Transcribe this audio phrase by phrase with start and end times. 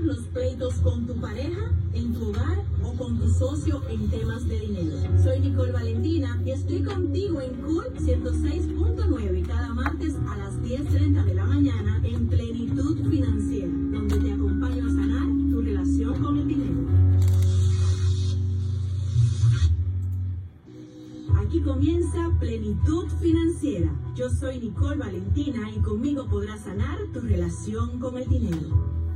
[0.00, 4.60] los pleitos con tu pareja, en tu hogar o con tu socio en temas de
[4.60, 4.96] dinero.
[5.22, 11.34] Soy Nicole Valentina y estoy contigo en Cool 106.9 cada martes a las 10.30 de
[11.34, 16.86] la mañana en Plenitud Financiera, donde te acompaño a sanar tu relación con el dinero.
[21.36, 23.90] Aquí comienza Plenitud Financiera.
[24.14, 29.07] Yo soy Nicole Valentina y conmigo podrás sanar tu relación con el dinero.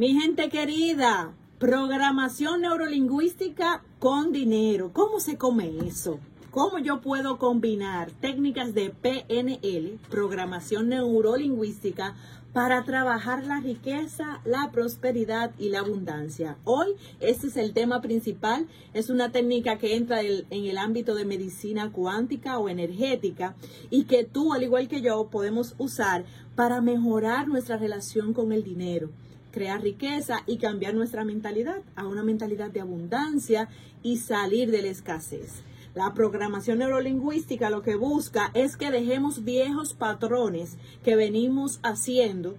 [0.00, 4.92] Mi gente querida, programación neurolingüística con dinero.
[4.94, 6.20] ¿Cómo se come eso?
[6.50, 12.14] ¿Cómo yo puedo combinar técnicas de PNL, programación neurolingüística,
[12.54, 16.56] para trabajar la riqueza, la prosperidad y la abundancia?
[16.64, 18.68] Hoy este es el tema principal.
[18.94, 23.54] Es una técnica que entra en el ámbito de medicina cuántica o energética
[23.90, 26.24] y que tú, al igual que yo, podemos usar
[26.56, 29.10] para mejorar nuestra relación con el dinero
[29.50, 33.68] crear riqueza y cambiar nuestra mentalidad a una mentalidad de abundancia
[34.02, 35.62] y salir de la escasez.
[35.94, 42.56] La programación neurolingüística lo que busca es que dejemos viejos patrones que venimos haciendo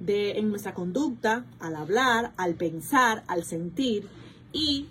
[0.00, 4.08] de, en nuestra conducta, al hablar, al pensar, al sentir
[4.52, 4.88] y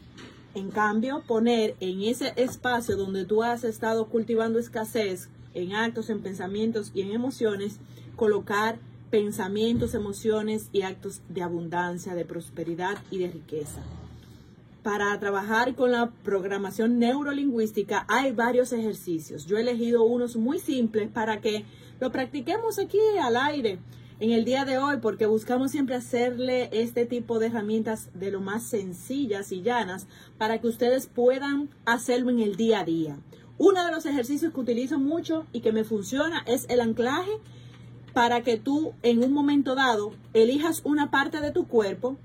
[0.55, 6.21] en cambio poner en ese espacio donde tú has estado cultivando escasez en actos, en
[6.21, 7.79] pensamientos y en emociones,
[8.15, 8.79] colocar
[9.13, 13.79] pensamientos, emociones y actos de abundancia, de prosperidad y de riqueza.
[14.81, 19.45] Para trabajar con la programación neurolingüística hay varios ejercicios.
[19.45, 21.63] Yo he elegido unos muy simples para que
[21.99, 23.77] lo practiquemos aquí al aire
[24.19, 28.41] en el día de hoy porque buscamos siempre hacerle este tipo de herramientas de lo
[28.41, 30.07] más sencillas y llanas
[30.39, 33.19] para que ustedes puedan hacerlo en el día a día.
[33.59, 37.29] Uno de los ejercicios que utilizo mucho y que me funciona es el anclaje
[38.13, 42.17] para que tú en un momento dado elijas una parte de tu cuerpo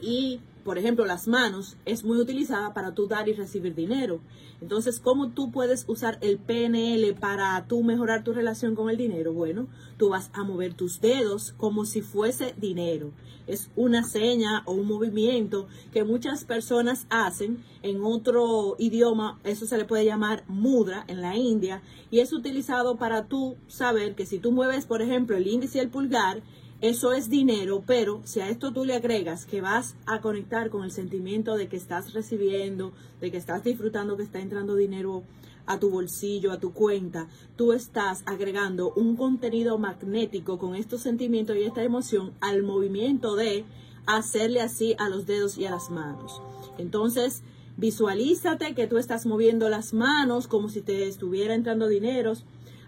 [0.00, 4.20] y, por ejemplo, las manos es muy utilizada para tú dar y recibir dinero.
[4.60, 9.32] Entonces, ¿cómo tú puedes usar el PNL para tú mejorar tu relación con el dinero?
[9.32, 13.12] Bueno, tú vas a mover tus dedos como si fuese dinero.
[13.46, 19.40] Es una seña o un movimiento que muchas personas hacen en otro idioma.
[19.44, 21.80] Eso se le puede llamar mudra en la India
[22.10, 25.80] y es utilizado para tú saber que si tú mueves, por ejemplo, el índice y
[25.80, 26.42] el pulgar,
[26.80, 30.84] eso es dinero, pero si a esto tú le agregas que vas a conectar con
[30.84, 35.24] el sentimiento de que estás recibiendo, de que estás disfrutando, que está entrando dinero
[35.66, 41.56] a tu bolsillo, a tu cuenta, tú estás agregando un contenido magnético con estos sentimientos
[41.56, 43.64] y esta emoción al movimiento de
[44.06, 46.40] hacerle así a los dedos y a las manos.
[46.78, 47.42] Entonces,
[47.76, 52.34] visualízate que tú estás moviendo las manos como si te estuviera entrando dinero,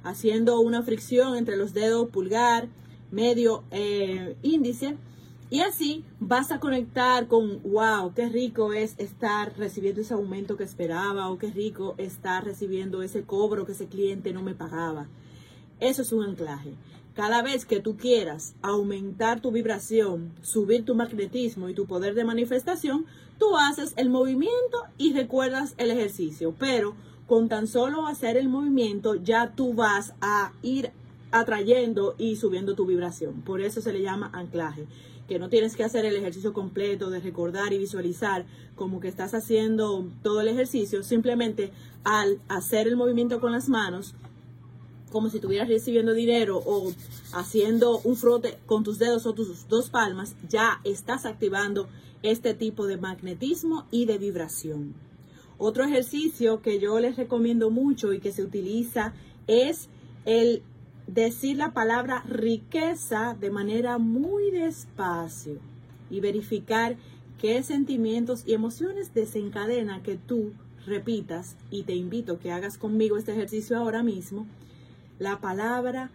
[0.05, 2.69] haciendo una fricción entre los dedos pulgar,
[3.11, 4.97] medio eh, índice.
[5.51, 10.63] Y así vas a conectar con, wow, qué rico es estar recibiendo ese aumento que
[10.63, 15.09] esperaba o qué rico estar recibiendo ese cobro que ese cliente no me pagaba.
[15.81, 16.75] Eso es un anclaje.
[17.15, 22.25] Cada vez que tú quieras aumentar tu vibración, subir tu magnetismo y tu poder de
[22.25, 23.07] manifestación,
[23.39, 26.55] tú haces el movimiento y recuerdas el ejercicio.
[26.59, 26.95] Pero
[27.27, 30.93] con tan solo hacer el movimiento ya tú vas a ir
[31.31, 33.43] atrayendo y subiendo tu vibración.
[33.43, 34.87] Por eso se le llama anclaje,
[35.29, 39.35] que no tienes que hacer el ejercicio completo de recordar y visualizar como que estás
[39.35, 41.73] haciendo todo el ejercicio, simplemente
[42.05, 44.15] al hacer el movimiento con las manos,
[45.13, 46.93] como si estuvieras recibiendo dinero o
[47.33, 51.89] haciendo un frote con tus dedos o tus dos palmas, ya estás activando
[52.23, 54.95] este tipo de magnetismo y de vibración.
[55.59, 59.13] Otro ejercicio que yo les recomiendo mucho y que se utiliza
[59.47, 59.89] es
[60.25, 60.63] el
[61.15, 65.59] decir la palabra riqueza de manera muy despacio
[66.09, 66.97] y verificar
[67.39, 70.53] qué sentimientos y emociones desencadena que tú
[70.87, 74.47] repitas y te invito que hagas conmigo este ejercicio ahora mismo.
[75.19, 76.11] La palabra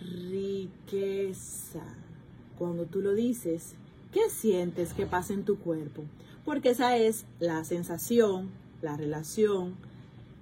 [0.00, 1.84] riqueza.
[2.58, 3.74] Cuando tú lo dices,
[4.12, 6.02] ¿qué sientes que pasa en tu cuerpo?
[6.44, 8.50] Porque esa es la sensación,
[8.82, 9.74] la relación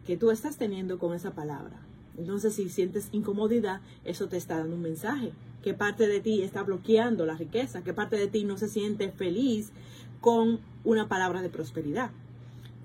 [0.06, 1.87] que tú estás teniendo con esa palabra.
[2.18, 5.32] Entonces, si sientes incomodidad, eso te está dando un mensaje.
[5.62, 7.82] ¿Qué parte de ti está bloqueando la riqueza?
[7.82, 9.70] ¿Qué parte de ti no se siente feliz
[10.20, 12.10] con una palabra de prosperidad?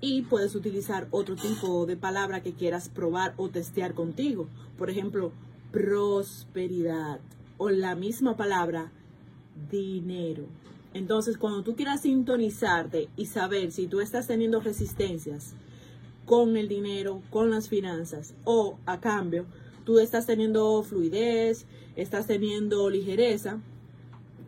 [0.00, 4.48] Y puedes utilizar otro tipo de palabra que quieras probar o testear contigo.
[4.78, 5.32] Por ejemplo,
[5.72, 7.20] prosperidad
[7.58, 8.92] o la misma palabra
[9.70, 10.44] dinero.
[10.92, 15.54] Entonces, cuando tú quieras sintonizarte y saber si tú estás teniendo resistencias,
[16.26, 19.46] con el dinero, con las finanzas, o a cambio,
[19.84, 21.66] tú estás teniendo fluidez,
[21.96, 23.60] estás teniendo ligereza,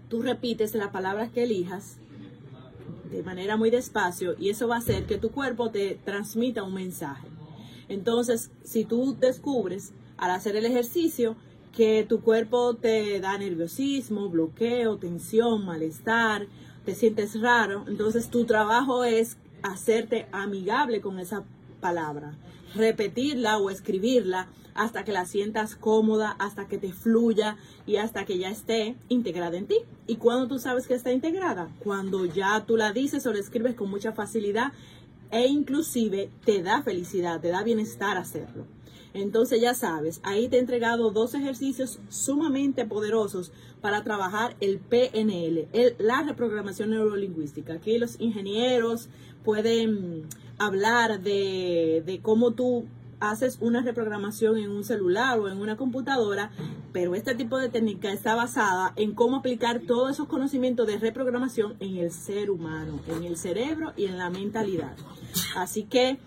[0.09, 1.99] tú repites las palabras que elijas
[3.11, 6.75] de manera muy despacio y eso va a hacer que tu cuerpo te transmita un
[6.75, 7.29] mensaje.
[7.89, 11.37] Entonces, si tú descubres al hacer el ejercicio
[11.73, 16.47] que tu cuerpo te da nerviosismo, bloqueo, tensión, malestar,
[16.85, 21.45] te sientes raro, entonces tu trabajo es hacerte amigable con esa
[21.87, 22.37] palabra,
[22.75, 27.57] repetirla o escribirla hasta que la sientas cómoda, hasta que te fluya
[27.87, 29.77] y hasta que ya esté integrada en ti.
[30.09, 31.69] ¿Y cuando tú sabes que está integrada?
[31.79, 34.73] Cuando ya tú la dices o la escribes con mucha facilidad
[35.31, 38.65] e inclusive te da felicidad, te da bienestar hacerlo.
[39.17, 45.69] Entonces ya sabes, ahí te he entregado dos ejercicios sumamente poderosos para trabajar el PNL,
[45.99, 47.73] la reprogramación neurolingüística.
[47.75, 49.09] Aquí los ingenieros
[49.43, 50.25] pueden
[50.59, 52.85] hablar de, de cómo tú
[53.19, 56.51] haces una reprogramación en un celular o en una computadora,
[56.93, 61.75] pero este tipo de técnica está basada en cómo aplicar todos esos conocimientos de reprogramación
[61.81, 64.95] en el ser humano, en el cerebro y en la mentalidad.
[65.57, 66.19] Así que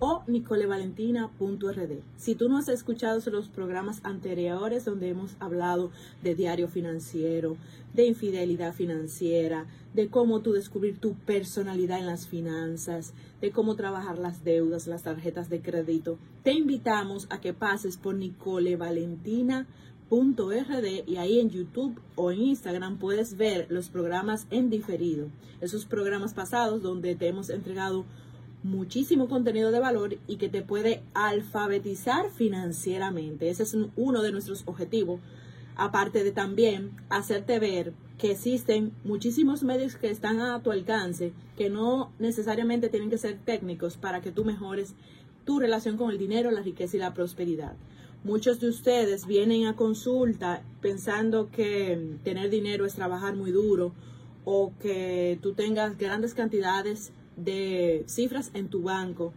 [0.00, 2.00] o nicolevalentina.rd.
[2.16, 5.90] Si tú no has escuchado los programas anteriores donde hemos hablado
[6.22, 7.56] de diario financiero,
[7.94, 14.18] de infidelidad financiera, de cómo tú descubrir tu personalidad en las finanzas, de cómo trabajar
[14.18, 19.66] las deudas, las tarjetas de crédito, te invitamos a que pases por nicolevalentina.rd
[20.10, 25.28] .rd y ahí en YouTube o en Instagram puedes ver los programas en diferido.
[25.60, 28.04] Esos programas pasados donde te hemos entregado
[28.62, 33.50] muchísimo contenido de valor y que te puede alfabetizar financieramente.
[33.50, 35.20] Ese es uno de nuestros objetivos.
[35.78, 41.70] Aparte de también hacerte ver que existen muchísimos medios que están a tu alcance, que
[41.70, 44.94] no necesariamente tienen que ser técnicos para que tú mejores
[45.44, 47.76] tu relación con el dinero, la riqueza y la prosperidad.
[48.24, 53.92] Muchos de ustedes vienen a consulta pensando que tener dinero es trabajar muy duro
[54.44, 59.32] o que tú tengas grandes cantidades de cifras en tu banco,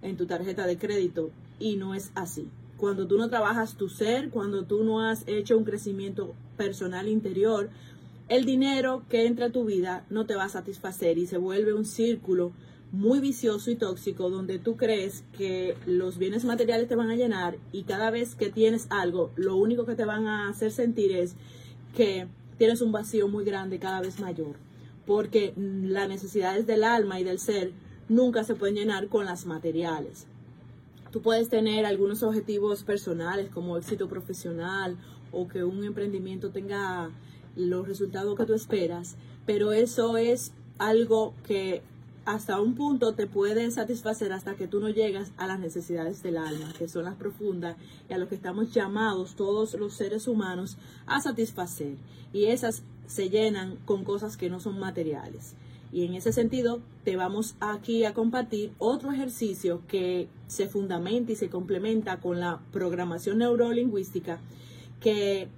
[0.00, 2.48] en tu tarjeta de crédito y no es así.
[2.82, 7.70] Cuando tú no trabajas tu ser, cuando tú no has hecho un crecimiento personal interior,
[8.28, 11.74] el dinero que entra a tu vida no te va a satisfacer y se vuelve
[11.74, 12.50] un círculo
[12.90, 17.56] muy vicioso y tóxico donde tú crees que los bienes materiales te van a llenar
[17.70, 21.36] y cada vez que tienes algo, lo único que te van a hacer sentir es
[21.94, 22.26] que
[22.58, 24.56] tienes un vacío muy grande cada vez mayor,
[25.06, 27.70] porque las necesidades del alma y del ser
[28.08, 30.26] nunca se pueden llenar con las materiales.
[31.12, 34.96] Tú puedes tener algunos objetivos personales como éxito profesional
[35.30, 37.10] o que un emprendimiento tenga
[37.54, 41.82] los resultados que tú esperas, pero eso es algo que
[42.24, 46.38] hasta un punto te puede satisfacer hasta que tú no llegas a las necesidades del
[46.38, 47.76] alma, que son las profundas
[48.08, 51.96] y a lo que estamos llamados todos los seres humanos a satisfacer.
[52.32, 55.56] Y esas se llenan con cosas que no son materiales.
[55.92, 61.36] Y en ese sentido, te vamos aquí a compartir otro ejercicio que se fundamenta y
[61.36, 64.40] se complementa con la programación neurolingüística
[65.00, 65.48] que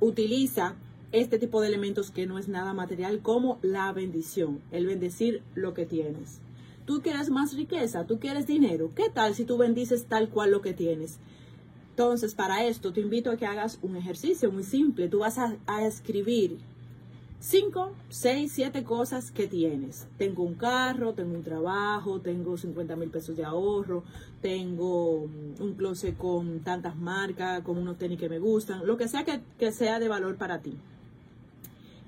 [0.00, 0.76] utiliza
[1.10, 5.72] este tipo de elementos que no es nada material como la bendición, el bendecir lo
[5.72, 6.40] que tienes.
[6.84, 8.92] Tú quieres más riqueza, tú quieres dinero.
[8.94, 11.18] ¿Qué tal si tú bendices tal cual lo que tienes?
[11.90, 15.08] Entonces, para esto te invito a que hagas un ejercicio muy simple.
[15.08, 16.58] Tú vas a, escribir
[17.40, 20.06] 5, 6, 7 cosas que tienes.
[20.18, 24.02] Tengo un carro, tengo un trabajo, tengo 50 mil pesos de ahorro,
[24.42, 29.24] tengo un closet con tantas marcas, con unos tenis que me gustan, lo que sea
[29.24, 30.76] que sea de valor para ti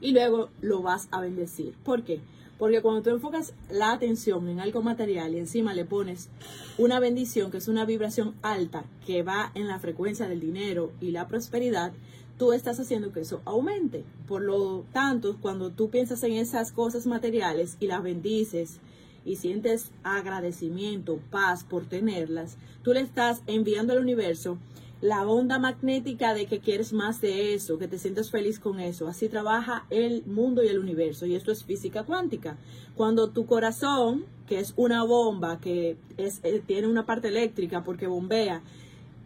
[0.01, 1.75] y luego lo vas a bendecir.
[1.85, 2.21] ¿Por qué?
[2.59, 6.29] Porque cuando tú enfocas la atención en algo material y encima le pones
[6.77, 11.11] una bendición, que es una vibración alta, que va en la frecuencia del dinero y
[11.11, 11.93] la prosperidad,
[12.41, 14.03] tú estás haciendo que eso aumente.
[14.27, 18.81] Por lo tanto, cuando tú piensas en esas cosas materiales y las bendices
[19.27, 24.57] y sientes agradecimiento, paz por tenerlas, tú le estás enviando al universo
[25.03, 29.07] la onda magnética de que quieres más de eso, que te sientes feliz con eso.
[29.07, 31.27] Así trabaja el mundo y el universo.
[31.27, 32.57] Y esto es física cuántica.
[32.97, 38.07] Cuando tu corazón, que es una bomba, que es, eh, tiene una parte eléctrica porque
[38.07, 38.63] bombea,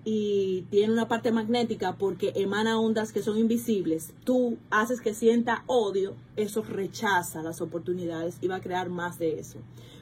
[0.05, 5.65] y tiene una parte magnética porque emana ondas que son invisibles, tú haces que sienta
[5.67, 9.59] odio, eso rechaza las oportunidades y va a crear más de eso.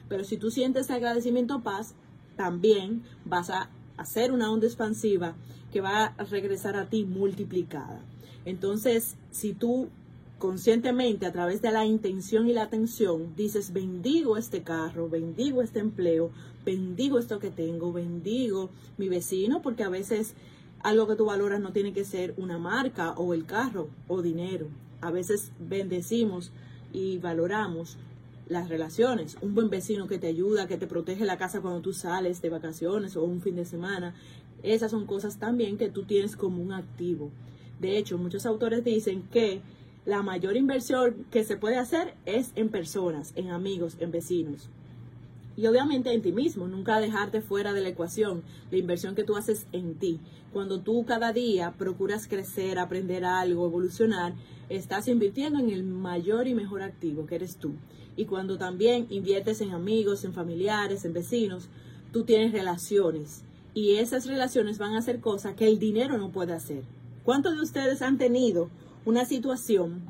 [0.09, 1.95] Pero si tú sientes agradecimiento paz,
[2.35, 5.35] también vas a hacer una onda expansiva
[5.71, 8.01] que va a regresar a ti multiplicada.
[8.45, 9.89] Entonces, si tú
[10.37, 15.79] conscientemente a través de la intención y la atención dices bendigo este carro, bendigo este
[15.79, 16.31] empleo,
[16.65, 20.35] bendigo esto que tengo, bendigo mi vecino, porque a veces
[20.81, 24.67] algo que tú valoras no tiene que ser una marca o el carro o dinero.
[25.01, 26.51] A veces bendecimos
[26.91, 27.97] y valoramos
[28.47, 29.37] las relaciones.
[29.41, 32.49] Un buen vecino que te ayuda, que te protege la casa cuando tú sales de
[32.49, 34.13] vacaciones o un fin de semana.
[34.61, 37.31] Esas son cosas también que tú tienes como un activo.
[37.79, 39.61] De hecho, muchos autores dicen que
[40.05, 44.69] la mayor inversión que se puede hacer es en personas, en amigos, en vecinos.
[45.55, 49.35] Y obviamente en ti mismo, nunca dejarte fuera de la ecuación, la inversión que tú
[49.35, 50.19] haces en ti.
[50.51, 54.33] Cuando tú cada día procuras crecer, aprender algo, evolucionar,
[54.69, 57.73] estás invirtiendo en el mayor y mejor activo que eres tú.
[58.15, 61.69] Y cuando también inviertes en amigos, en familiares, en vecinos,
[62.11, 63.43] tú tienes relaciones.
[63.73, 66.83] Y esas relaciones van a hacer cosas que el dinero no puede hacer.
[67.23, 68.69] ¿Cuántos de ustedes han tenido
[69.05, 70.01] una situación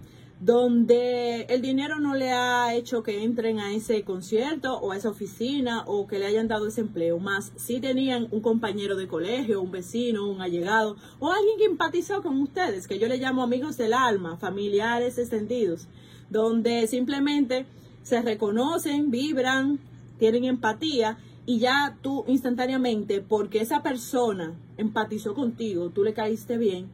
[0.43, 5.09] donde el dinero no le ha hecho que entren a ese concierto o a esa
[5.09, 7.53] oficina o que le hayan dado ese empleo, más.
[7.55, 12.41] Si tenían un compañero de colegio, un vecino, un allegado o alguien que empatizó con
[12.41, 15.87] ustedes, que yo le llamo amigos del alma, familiares extendidos,
[16.29, 17.65] donde simplemente
[18.01, 19.79] se reconocen, vibran,
[20.19, 26.89] tienen empatía y ya tú instantáneamente, porque esa persona empatizó contigo, tú le caíste bien,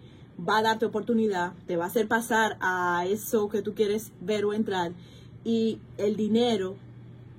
[0.48, 4.46] va a darte oportunidad, te va a hacer pasar a eso que tú quieres ver
[4.46, 4.94] o entrar
[5.44, 6.76] y el dinero,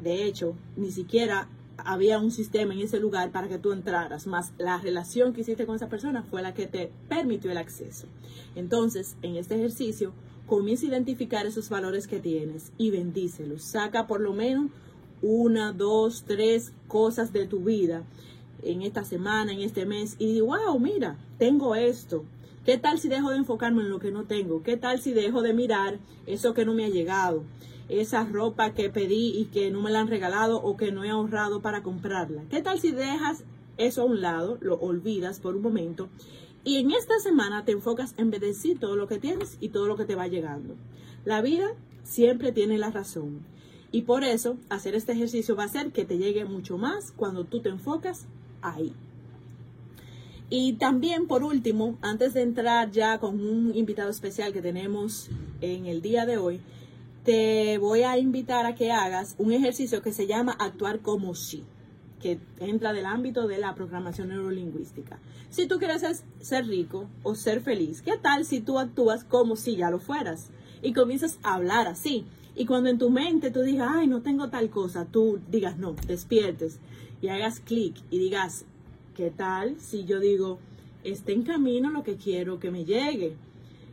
[0.02, 1.48] de hecho, ni siquiera
[1.84, 5.66] había un sistema en ese lugar para que tú entraras, más la relación que hiciste
[5.66, 8.06] con esa persona fue la que te permitió el acceso.
[8.54, 10.12] Entonces, en este ejercicio,
[10.46, 13.62] comienza a identificar esos valores que tienes y bendícelos.
[13.62, 14.70] Saca por lo menos
[15.22, 18.02] una, dos, tres cosas de tu vida
[18.62, 22.24] en esta semana, en este mes, y di, wow, mira, tengo esto,
[22.64, 24.62] ¿Qué tal si dejo de enfocarme en lo que no tengo?
[24.62, 27.42] ¿Qué tal si dejo de mirar eso que no me ha llegado?
[27.88, 31.08] Esa ropa que pedí y que no me la han regalado o que no he
[31.08, 32.44] ahorrado para comprarla.
[32.50, 33.44] ¿Qué tal si dejas
[33.78, 36.10] eso a un lado, lo olvidas por un momento
[36.62, 39.96] y en esta semana te enfocas en bendecir todo lo que tienes y todo lo
[39.96, 40.76] que te va llegando?
[41.24, 41.66] La vida
[42.02, 43.40] siempre tiene la razón.
[43.90, 47.44] Y por eso hacer este ejercicio va a hacer que te llegue mucho más cuando
[47.44, 48.26] tú te enfocas
[48.60, 48.92] ahí.
[50.52, 55.30] Y también, por último, antes de entrar ya con un invitado especial que tenemos
[55.60, 56.60] en el día de hoy,
[57.24, 61.62] te voy a invitar a que hagas un ejercicio que se llama actuar como si,
[62.20, 65.20] que entra del ámbito de la programación neurolingüística.
[65.50, 69.76] Si tú quieres ser rico o ser feliz, ¿qué tal si tú actúas como si
[69.76, 70.50] ya lo fueras?
[70.82, 72.24] Y comienzas a hablar así.
[72.56, 75.94] Y cuando en tu mente tú digas, ay, no tengo tal cosa, tú digas, no,
[76.08, 76.80] despiertes
[77.22, 78.64] y hagas clic y digas,
[79.20, 80.58] ¿Qué tal si yo digo,
[81.04, 83.36] está en camino lo que quiero que me llegue?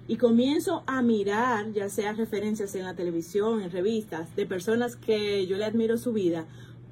[0.07, 5.45] Y comienzo a mirar, ya sea referencias en la televisión, en revistas, de personas que
[5.45, 6.45] yo le admiro su vida,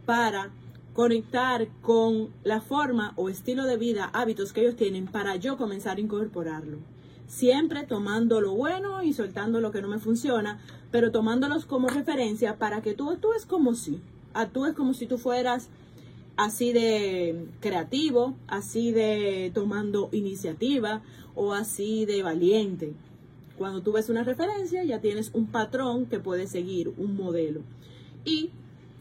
[0.06, 0.50] para
[0.94, 5.96] conectar con la forma o estilo de vida, hábitos que ellos tienen, para yo comenzar
[5.96, 6.80] a incorporarlo.
[7.27, 10.60] Siempre tomando lo bueno y soltando lo que no me funciona,
[10.92, 14.01] pero tomándolos como referencia para que tú actúes como si,
[14.34, 15.70] actúes como si tú fueras
[16.38, 21.01] así de creativo, así de tomando iniciativa
[21.36, 22.94] o así de valiente.
[23.58, 27.62] Cuando tú ves una referencia ya tienes un patrón que puedes seguir, un modelo
[28.25, 28.50] y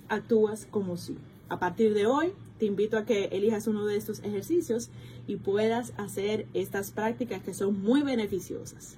[0.09, 1.17] actúas como si.
[1.49, 4.91] A partir de hoy te invito a que elijas uno de estos ejercicios
[5.27, 8.97] y puedas hacer estas prácticas que son muy beneficiosas.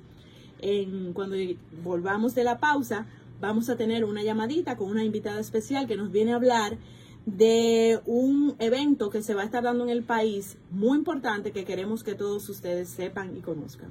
[0.61, 1.37] En, cuando
[1.83, 3.07] volvamos de la pausa,
[3.41, 6.79] vamos a tener una llamadita con una invitada especial que nos viene a hablar
[7.27, 11.65] de un evento que se va a estar dando en el país muy importante que
[11.65, 13.91] queremos que todos ustedes sepan y conozcan.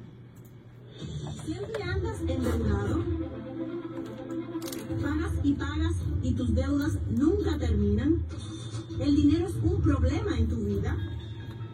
[1.46, 3.04] Siempre andas endeudado.
[5.02, 8.24] Pagas y pagas y tus deudas nunca terminan.
[9.00, 10.98] El dinero es un problema en tu vida.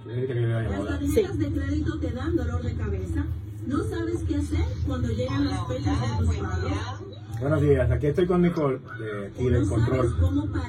[0.06, 3.26] Las tarjetas de crédito te dan dolor de cabeza.
[3.68, 7.11] No sabes qué hacer cuando llegan las fechas de tus pagos.
[7.42, 10.16] Buenos días, aquí estoy con Nicole de aquí del control.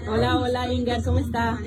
[0.09, 1.59] Hola, hola Inga, ¿cómo está?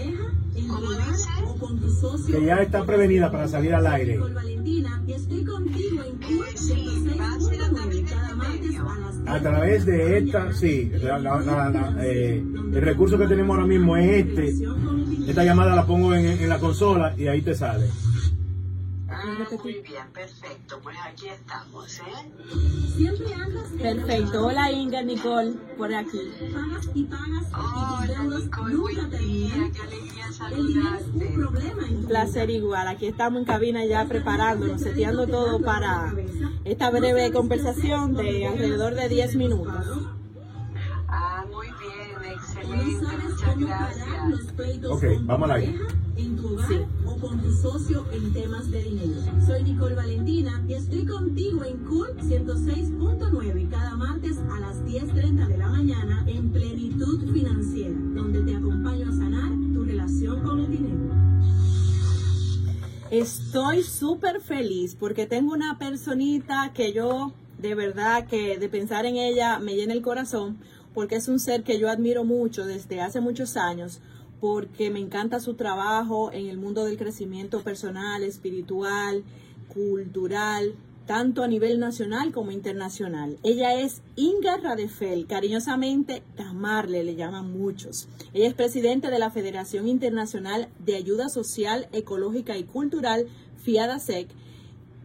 [2.28, 4.14] Que ya está prevenida para salir al aire.
[4.16, 9.86] Nicole Valentina y estoy contigo en Cool 106.9 cada martes a las 10 A través
[9.86, 12.44] de esta, sí, la- la- la- la, eh,
[12.74, 14.54] el recurso que tenemos ahora mismo es este.
[15.30, 17.90] Esta llamada la pongo en, en la consola y ahí te sale.
[19.26, 20.80] Muy bien, perfecto.
[20.84, 22.04] Pues aquí estamos, ¿eh?
[22.96, 24.46] Siempre andas Perfecto.
[24.46, 26.20] Hola Inga, Nicole, por aquí.
[26.54, 29.72] pagas y pagas Hola, Nicole, buen día.
[29.74, 31.26] Qué alegría es un saludarte.
[31.34, 32.88] problema Un placer igual.
[32.88, 36.14] Aquí estamos en cabina ya preparándonos, seteando todo para
[36.64, 39.86] esta breve conversación de alrededor de 10 minutos.
[42.76, 45.84] No sabes cómo parar los pleitos con tu vamos pareja,
[46.18, 46.78] en tu hogar Sí.
[47.06, 49.22] o con tu socio en temas de dinero.
[49.46, 55.58] Soy Nicole Valentina y estoy contigo en Cool 106.9 cada martes a las 10.30 de
[55.58, 60.96] la mañana en Plenitud Financiera, donde te acompaño a sanar tu relación con el dinero.
[63.12, 69.16] Estoy súper feliz porque tengo una personita que yo, de verdad, que de pensar en
[69.16, 70.58] ella me llena el corazón,
[70.96, 74.00] porque es un ser que yo admiro mucho desde hace muchos años,
[74.40, 79.24] porque me encanta su trabajo en el mundo del crecimiento personal, espiritual,
[79.68, 80.74] cultural,
[81.06, 83.38] tanto a nivel nacional como internacional.
[83.44, 88.08] Ella es Inga Radefel, cariñosamente Tamarle le llaman muchos.
[88.34, 94.30] Ella es presidente de la Federación Internacional de Ayuda Social, Ecológica y Cultural, FIADASEC,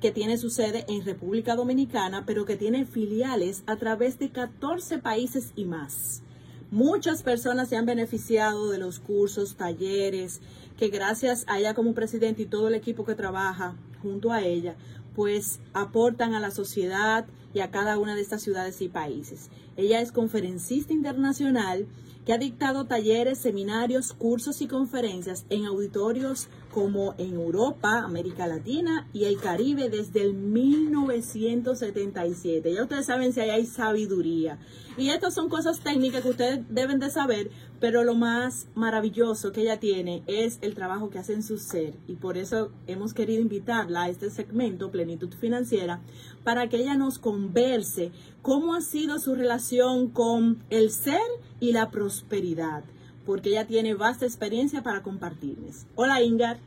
[0.01, 4.99] que tiene su sede en República Dominicana, pero que tiene filiales a través de 14
[4.99, 6.23] países y más.
[6.71, 10.41] Muchas personas se han beneficiado de los cursos, talleres,
[10.79, 14.77] que gracias a ella como presidente y todo el equipo que trabaja junto a ella,
[15.15, 19.51] pues aportan a la sociedad y a cada una de estas ciudades y países.
[19.77, 21.87] Ella es conferencista internacional
[22.33, 29.25] ha dictado talleres, seminarios, cursos y conferencias en auditorios como en Europa, América Latina y
[29.25, 32.73] el Caribe desde el 1977.
[32.73, 34.61] Ya ustedes saben si ahí hay sabiduría.
[34.97, 39.63] Y estas son cosas técnicas que ustedes deben de saber, pero lo más maravilloso que
[39.63, 41.95] ella tiene es el trabajo que hace en su ser.
[42.07, 46.03] Y por eso hemos querido invitarla a este segmento, Plenitud Financiera,
[46.45, 51.21] para que ella nos converse cómo ha sido su relación con el ser
[51.61, 52.83] y la prosperidad,
[53.27, 55.87] porque ella tiene vasta experiencia para compartirles.
[55.95, 56.59] Hola Ingar.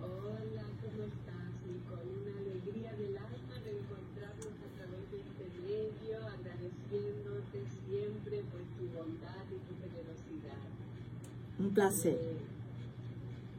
[0.00, 2.10] Hola, ¿cómo estás, Nicole?
[2.22, 8.86] Una alegría del alma de encontrarnos a través de este medio, agradeciéndote siempre por tu
[8.96, 10.62] bondad y tu generosidad.
[11.58, 12.14] Un placer.
[12.14, 12.56] Eh,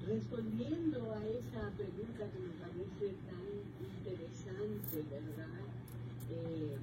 [0.07, 3.43] respondiendo a esa pregunta que me parece tan
[3.83, 5.67] interesante, ¿verdad?
[6.31, 6.77] Eh,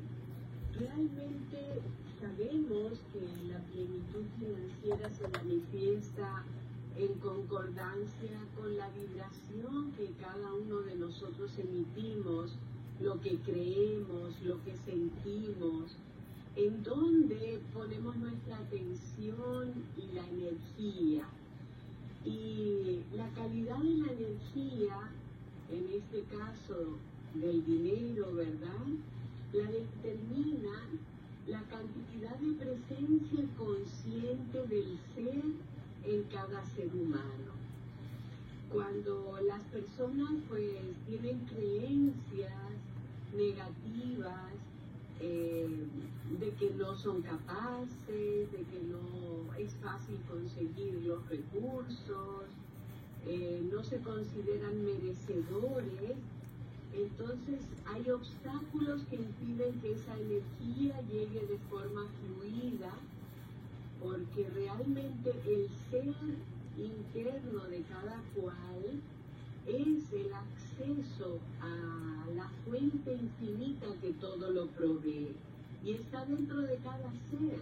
[0.78, 1.80] realmente
[2.20, 2.98] sabemos
[3.74, 6.44] plenitud financiera se manifiesta
[6.96, 12.52] en concordancia con la vibración que cada uno de nosotros emitimos,
[13.00, 15.96] lo que creemos, lo que sentimos,
[16.54, 21.24] en donde ponemos nuestra atención y la energía.
[22.24, 25.10] Y la calidad de la energía,
[25.70, 26.96] en este caso
[27.34, 28.86] del dinero, ¿verdad?
[29.52, 30.88] La determina
[31.46, 35.44] la cantidad de presencia consciente del ser
[36.04, 37.52] en cada ser humano.
[38.72, 40.70] Cuando las personas pues
[41.06, 42.52] tienen creencias
[43.36, 44.52] negativas
[45.20, 45.68] eh,
[46.40, 52.44] de que no son capaces, de que no es fácil conseguir los recursos,
[53.26, 56.16] eh, no se consideran merecedores,
[56.96, 62.92] entonces hay obstáculos que impiden que esa energía llegue de forma fluida,
[64.02, 66.14] porque realmente el ser
[66.76, 69.00] interno de cada cual
[69.66, 75.34] es el acceso a la fuente infinita que todo lo provee
[75.84, 77.60] y está dentro de cada ser.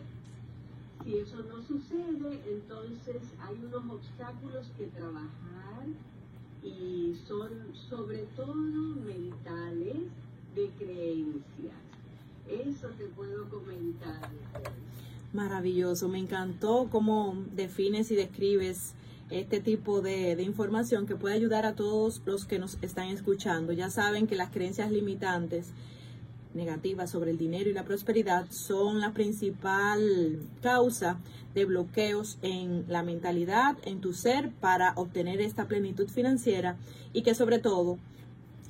[1.05, 5.87] Si eso no sucede, entonces hay unos obstáculos que trabajar
[6.62, 7.51] y son
[7.88, 9.96] sobre todo mentales
[10.55, 11.75] de creencias.
[12.48, 14.29] Eso te puedo comentar.
[15.33, 18.94] Maravilloso, me encantó cómo defines y describes
[19.31, 23.72] este tipo de, de, información que puede ayudar a todos los que nos están escuchando.
[23.72, 25.72] Ya saben que las creencias limitantes
[26.54, 31.18] negativas sobre el dinero y la prosperidad son la principal causa
[31.54, 36.76] de bloqueos en la mentalidad, en tu ser, para obtener esta plenitud financiera
[37.12, 37.98] y que sobre todo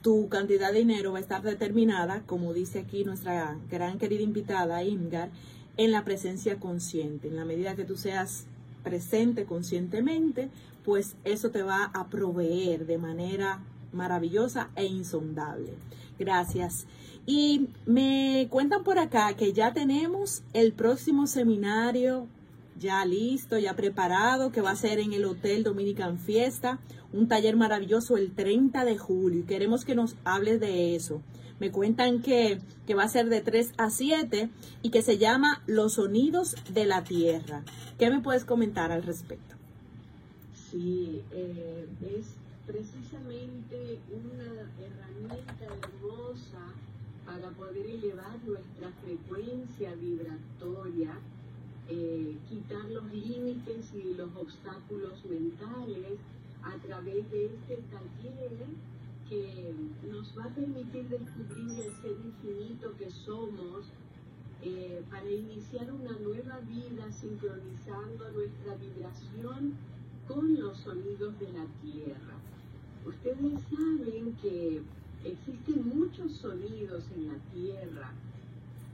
[0.02, 4.82] tu cantidad de dinero va a estar determinada, como dice aquí nuestra gran querida invitada
[4.82, 5.30] Ingar,
[5.76, 7.28] en la presencia consciente.
[7.28, 8.46] En la medida que tú seas
[8.82, 10.50] presente conscientemente,
[10.84, 15.74] pues eso te va a proveer de manera maravillosa e insondable.
[16.22, 16.87] Gracias.
[17.26, 22.28] Y me cuentan por acá que ya tenemos el próximo seminario
[22.78, 26.78] ya listo, ya preparado, que va a ser en el Hotel Dominican Fiesta,
[27.12, 29.40] un taller maravilloso el 30 de julio.
[29.40, 31.20] Y queremos que nos hables de eso.
[31.58, 34.48] Me cuentan que, que va a ser de 3 a 7
[34.82, 37.64] y que se llama Los Sonidos de la Tierra.
[37.98, 39.56] ¿Qué me puedes comentar al respecto?
[40.70, 42.41] Sí, eh, es
[42.72, 46.72] precisamente una herramienta hermosa
[47.26, 51.12] para poder elevar nuestra frecuencia vibratoria,
[51.90, 56.18] eh, quitar los límites y los obstáculos mentales
[56.62, 58.66] a través de este taller
[59.28, 59.74] que
[60.11, 63.85] nos va a permitir descubrir el ser infinito que somos
[64.62, 69.74] eh, para iniciar una nueva vida sincronizando nuestra vibración
[70.26, 72.51] con los sonidos de la tierra.
[73.04, 74.80] Ustedes saben que
[75.24, 78.12] existen muchos sonidos en la tierra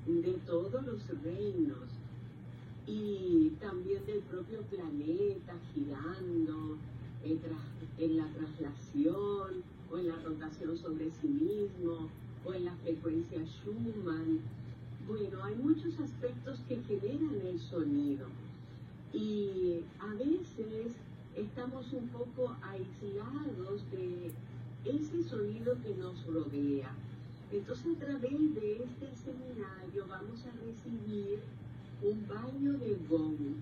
[0.07, 1.89] de todos los reinos
[2.87, 6.79] y también del propio planeta girando
[7.23, 12.09] en, la traslación o en la rotación sobre sí mismo
[12.47, 14.41] o en la frecuencia Schumann.
[15.07, 18.27] Bueno, hay muchos aspectos que generan el sonido
[19.13, 20.93] y a veces
[21.41, 24.33] estamos un poco aislados de
[24.85, 26.91] ese sonido que nos rodea.
[27.53, 31.41] Entonces a través de este seminario vamos a recibir
[32.03, 33.57] un baño de gong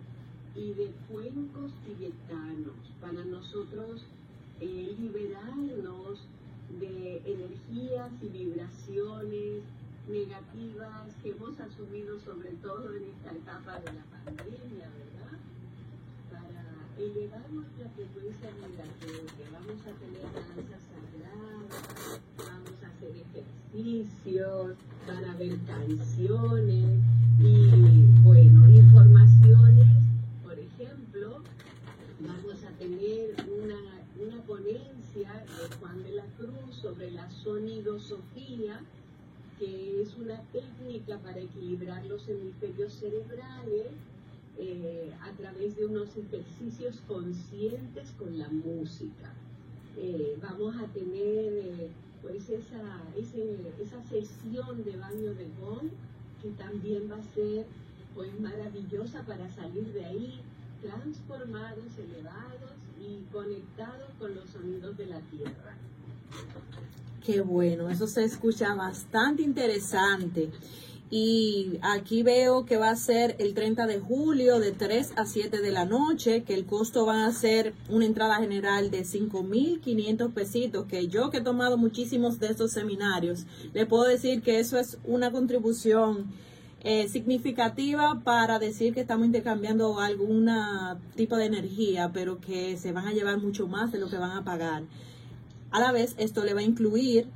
[0.55, 4.05] y de cuencos tibetanos para nosotros
[4.61, 6.21] eh, liberarnos
[6.81, 9.63] de energías y vibraciones
[10.09, 15.26] negativas que hemos asumido sobre todo en esta etapa de la pandemia, ¿verdad?
[16.99, 25.59] Elevar nuestra frecuencia vibratoria vamos a tener danzas sagradas, vamos a hacer ejercicios, para ver
[25.67, 26.99] canciones
[27.39, 29.89] y bueno, informaciones,
[30.43, 31.43] por ejemplo,
[32.21, 33.77] vamos a tener una,
[34.19, 38.81] una ponencia de Juan de la Cruz sobre la sonidosofía,
[39.59, 43.89] que es una técnica para equilibrar los hemisferios cerebrales
[44.59, 49.33] eh, a través de unos ejercicios conscientes con la música.
[49.99, 51.91] Eh, vamos a tener eh,
[52.23, 55.91] pues esa, esa sesión de baño de gong
[56.43, 57.67] que también va a ser
[58.15, 60.41] pues maravillosa para salir de ahí
[60.81, 65.77] transformados, elevados y conectados con los sonidos de la tierra.
[67.25, 70.51] Qué bueno, eso se escucha bastante interesante.
[71.09, 75.61] Y aquí veo que va a ser el 30 de julio de 3 a 7
[75.61, 80.87] de la noche, que el costo va a ser una entrada general de 5.500 pesitos,
[80.87, 84.99] que yo que he tomado muchísimos de estos seminarios, le puedo decir que eso es
[85.05, 86.27] una contribución
[86.83, 90.51] eh, significativa para decir que estamos intercambiando algún
[91.15, 94.33] tipo de energía, pero que se van a llevar mucho más de lo que van
[94.33, 94.83] a pagar.
[95.71, 97.29] A la vez, esto le va a incluir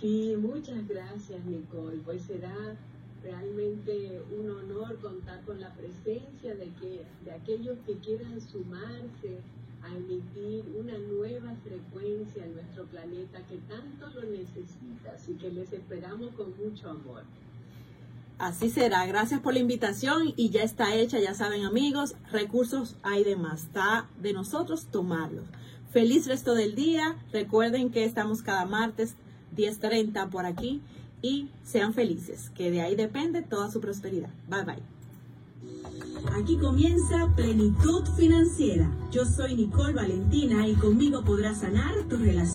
[0.00, 1.98] Sí, muchas gracias, Nicole.
[2.04, 2.54] Pues será
[3.22, 9.40] realmente un honor contar con la presencia de, que, de aquellos que quieran sumarse
[9.82, 15.72] a emitir una nueva frecuencia en nuestro planeta que tanto lo necesita, así que les
[15.72, 17.22] esperamos con mucho amor.
[18.38, 19.04] Así será.
[19.06, 23.64] Gracias por la invitación y ya está hecha, ya saben amigos, recursos hay de más.
[23.64, 25.44] Está de nosotros tomarlos.
[25.90, 27.16] Feliz resto del día.
[27.32, 29.14] Recuerden que estamos cada martes
[29.56, 30.82] 10.30 por aquí
[31.20, 34.30] y sean felices, que de ahí depende toda su prosperidad.
[34.48, 34.98] Bye bye.
[36.40, 38.90] Aquí comienza Plenitud Financiera.
[39.10, 42.54] Yo soy Nicole Valentina y conmigo podrás sanar tu relación.